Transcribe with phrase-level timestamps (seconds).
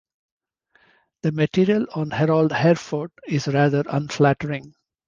[1.21, 4.73] The material on Harold Harefoot is rather unflattering.